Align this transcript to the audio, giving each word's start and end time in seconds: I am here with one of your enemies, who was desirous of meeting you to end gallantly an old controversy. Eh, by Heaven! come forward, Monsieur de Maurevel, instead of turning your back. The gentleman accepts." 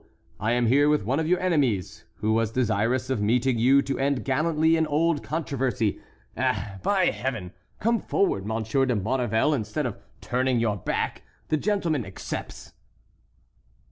I 0.39 0.53
am 0.53 0.65
here 0.65 0.89
with 0.89 1.05
one 1.05 1.19
of 1.19 1.27
your 1.27 1.39
enemies, 1.39 2.05
who 2.15 2.33
was 2.33 2.49
desirous 2.49 3.11
of 3.11 3.21
meeting 3.21 3.59
you 3.59 3.83
to 3.83 3.99
end 3.99 4.25
gallantly 4.25 4.75
an 4.75 4.87
old 4.87 5.21
controversy. 5.21 5.99
Eh, 6.35 6.77
by 6.81 7.11
Heaven! 7.11 7.53
come 7.79 7.99
forward, 7.99 8.43
Monsieur 8.43 8.87
de 8.87 8.95
Maurevel, 8.95 9.53
instead 9.53 9.85
of 9.85 9.99
turning 10.19 10.59
your 10.59 10.77
back. 10.77 11.21
The 11.49 11.57
gentleman 11.57 12.03
accepts." 12.03 12.73